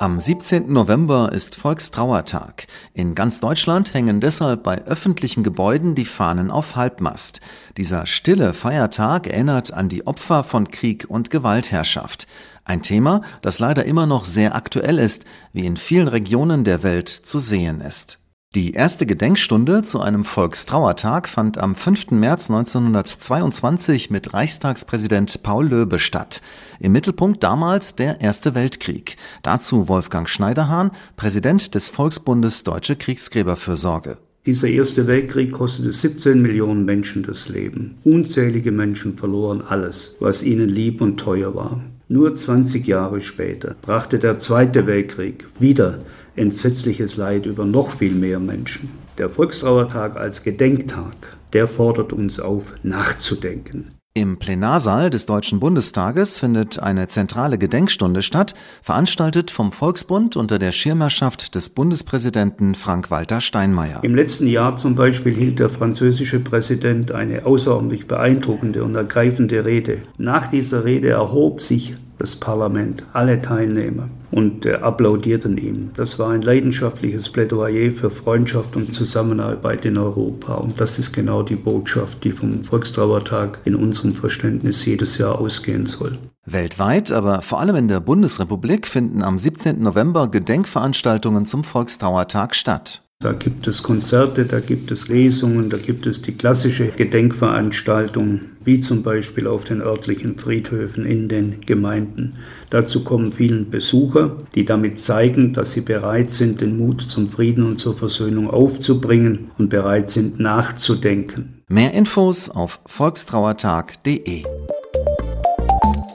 Am 0.00 0.20
17. 0.20 0.72
November 0.72 1.32
ist 1.32 1.56
Volkstrauertag. 1.56 2.68
In 2.94 3.16
ganz 3.16 3.40
Deutschland 3.40 3.94
hängen 3.94 4.20
deshalb 4.20 4.62
bei 4.62 4.84
öffentlichen 4.84 5.42
Gebäuden 5.42 5.96
die 5.96 6.04
Fahnen 6.04 6.52
auf 6.52 6.76
Halbmast. 6.76 7.40
Dieser 7.76 8.06
stille 8.06 8.54
Feiertag 8.54 9.26
erinnert 9.26 9.72
an 9.72 9.88
die 9.88 10.06
Opfer 10.06 10.44
von 10.44 10.70
Krieg 10.70 11.06
und 11.08 11.30
Gewaltherrschaft. 11.30 12.28
Ein 12.64 12.82
Thema, 12.82 13.22
das 13.42 13.58
leider 13.58 13.86
immer 13.86 14.06
noch 14.06 14.24
sehr 14.24 14.54
aktuell 14.54 15.00
ist, 15.00 15.24
wie 15.52 15.66
in 15.66 15.76
vielen 15.76 16.06
Regionen 16.06 16.62
der 16.62 16.84
Welt 16.84 17.08
zu 17.08 17.40
sehen 17.40 17.80
ist. 17.80 18.20
Die 18.54 18.72
erste 18.72 19.04
Gedenkstunde 19.04 19.82
zu 19.82 20.00
einem 20.00 20.24
Volkstrauertag 20.24 21.28
fand 21.28 21.58
am 21.58 21.74
5. 21.74 22.12
März 22.12 22.48
1922 22.48 24.08
mit 24.08 24.32
Reichstagspräsident 24.32 25.42
Paul 25.42 25.68
Löbe 25.68 25.98
statt. 25.98 26.40
Im 26.80 26.92
Mittelpunkt 26.92 27.44
damals 27.44 27.94
der 27.94 28.22
Erste 28.22 28.54
Weltkrieg. 28.54 29.18
Dazu 29.42 29.86
Wolfgang 29.86 30.30
Schneiderhahn, 30.30 30.92
Präsident 31.16 31.74
des 31.74 31.90
Volksbundes 31.90 32.64
Deutsche 32.64 32.96
Kriegsgräberfürsorge. 32.96 34.16
Dieser 34.46 34.68
Erste 34.68 35.06
Weltkrieg 35.06 35.52
kostete 35.52 35.92
17 35.92 36.40
Millionen 36.40 36.86
Menschen 36.86 37.24
das 37.24 37.50
Leben. 37.50 37.98
Unzählige 38.02 38.72
Menschen 38.72 39.18
verloren 39.18 39.60
alles, 39.60 40.16
was 40.20 40.42
ihnen 40.42 40.70
lieb 40.70 41.02
und 41.02 41.20
teuer 41.20 41.54
war. 41.54 41.84
Nur 42.10 42.34
20 42.34 42.86
Jahre 42.86 43.20
später 43.20 43.76
brachte 43.82 44.18
der 44.18 44.38
Zweite 44.38 44.86
Weltkrieg 44.86 45.46
wieder 45.60 45.98
entsetzliches 46.36 47.16
Leid 47.16 47.44
über 47.44 47.66
noch 47.66 47.90
viel 47.90 48.14
mehr 48.14 48.40
Menschen. 48.40 48.88
Der 49.18 49.28
Volkstrauertag 49.28 50.16
als 50.16 50.42
Gedenktag, 50.42 51.36
der 51.52 51.66
fordert 51.66 52.14
uns 52.14 52.40
auf, 52.40 52.74
nachzudenken. 52.82 53.97
Im 54.18 54.36
Plenarsaal 54.36 55.10
des 55.10 55.26
Deutschen 55.26 55.60
Bundestages 55.60 56.40
findet 56.40 56.80
eine 56.80 57.06
zentrale 57.06 57.56
Gedenkstunde 57.56 58.22
statt, 58.22 58.56
veranstaltet 58.82 59.52
vom 59.52 59.70
Volksbund 59.70 60.34
unter 60.34 60.58
der 60.58 60.72
Schirmherrschaft 60.72 61.54
des 61.54 61.68
Bundespräsidenten 61.70 62.74
Frank-Walter 62.74 63.40
Steinmeier. 63.40 64.02
Im 64.02 64.16
letzten 64.16 64.48
Jahr 64.48 64.76
zum 64.76 64.96
Beispiel 64.96 65.32
hielt 65.36 65.60
der 65.60 65.68
französische 65.70 66.40
Präsident 66.40 67.12
eine 67.12 67.46
außerordentlich 67.46 68.08
beeindruckende 68.08 68.82
und 68.82 68.96
ergreifende 68.96 69.64
Rede. 69.64 69.98
Nach 70.16 70.48
dieser 70.48 70.84
Rede 70.84 71.10
erhob 71.10 71.62
sich 71.62 71.94
das 72.18 72.36
Parlament, 72.36 73.04
alle 73.12 73.40
Teilnehmer 73.40 74.08
und 74.30 74.66
äh, 74.66 74.74
applaudierten 74.74 75.56
ihm. 75.56 75.90
Das 75.96 76.18
war 76.18 76.30
ein 76.30 76.42
leidenschaftliches 76.42 77.30
Plädoyer 77.30 77.90
für 77.90 78.10
Freundschaft 78.10 78.76
und 78.76 78.92
Zusammenarbeit 78.92 79.84
in 79.84 79.96
Europa. 79.96 80.54
Und 80.54 80.80
das 80.80 80.98
ist 80.98 81.12
genau 81.12 81.42
die 81.42 81.56
Botschaft, 81.56 82.24
die 82.24 82.32
vom 82.32 82.64
Volkstrauertag 82.64 83.60
in 83.64 83.74
unserem 83.74 84.14
Verständnis 84.14 84.84
jedes 84.84 85.18
Jahr 85.18 85.38
ausgehen 85.38 85.86
soll. 85.86 86.18
Weltweit, 86.44 87.12
aber 87.12 87.42
vor 87.42 87.60
allem 87.60 87.76
in 87.76 87.88
der 87.88 88.00
Bundesrepublik 88.00 88.86
finden 88.86 89.22
am 89.22 89.38
17. 89.38 89.82
November 89.82 90.28
Gedenkveranstaltungen 90.28 91.46
zum 91.46 91.64
Volkstrauertag 91.64 92.54
statt. 92.54 93.02
Da 93.20 93.32
gibt 93.32 93.66
es 93.66 93.82
Konzerte, 93.82 94.44
da 94.44 94.60
gibt 94.60 94.92
es 94.92 95.08
Lesungen, 95.08 95.70
da 95.70 95.76
gibt 95.76 96.06
es 96.06 96.22
die 96.22 96.36
klassische 96.36 96.86
Gedenkveranstaltung, 96.86 98.42
wie 98.62 98.78
zum 98.78 99.02
Beispiel 99.02 99.48
auf 99.48 99.64
den 99.64 99.80
örtlichen 99.80 100.38
Friedhöfen 100.38 101.04
in 101.04 101.28
den 101.28 101.60
Gemeinden. 101.66 102.36
Dazu 102.70 103.02
kommen 103.02 103.32
vielen 103.32 103.70
Besucher, 103.70 104.36
die 104.54 104.64
damit 104.64 105.00
zeigen, 105.00 105.52
dass 105.52 105.72
sie 105.72 105.80
bereit 105.80 106.30
sind, 106.30 106.60
den 106.60 106.78
Mut 106.78 107.00
zum 107.00 107.26
Frieden 107.26 107.66
und 107.66 107.78
zur 107.78 107.94
Versöhnung 107.94 108.48
aufzubringen 108.48 109.50
und 109.58 109.68
bereit 109.68 110.10
sind, 110.10 110.38
nachzudenken. 110.38 111.64
Mehr 111.66 111.92
Infos 111.94 112.48
auf 112.48 112.78
volkstrauertag.de. 112.86 114.44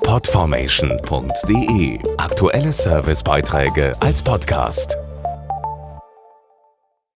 Podformation.de 0.05 1.99
Aktuelle 2.15 2.71
Servicebeiträge 2.71 3.93
als 3.99 4.21
Podcast. 4.21 4.97